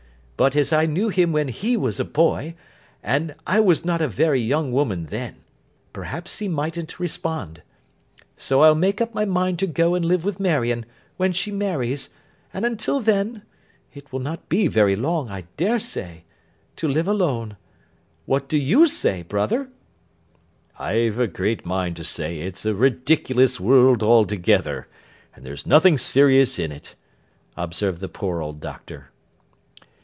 [0.43, 2.55] But as I knew him when he was a boy,
[3.03, 5.35] and I was not a very young woman then,
[5.93, 7.61] perhaps he mightn't respond.
[8.37, 10.87] So I'll make up my mind to go and live with Marion,
[11.17, 12.09] when she marries,
[12.51, 13.43] and until then
[13.93, 16.23] (it will not be very long, I dare say)
[16.77, 17.55] to live alone.
[18.25, 19.69] What do you say, Brother?'
[20.79, 24.87] 'I've a great mind to say it's a ridiculous world altogether,
[25.35, 26.95] and there's nothing serious in it,'
[27.55, 29.09] observed the poor old Doctor.